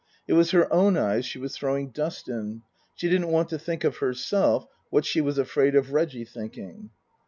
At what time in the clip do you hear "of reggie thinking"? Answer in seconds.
5.75-6.89